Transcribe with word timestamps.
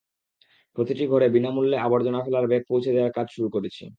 প্রতিটি 0.77 1.03
ঘরে 1.07 1.27
বিনা 1.29 1.49
মূল্যে 1.51 1.77
আবর্জনা 1.79 2.19
ফেলার 2.25 2.45
ব্যাগ 2.47 2.63
পৌঁছে 2.69 2.91
দেওয়ার 2.91 3.15
কাজ 3.17 3.27
শুরু 3.35 3.47
করেছি। 3.55 3.83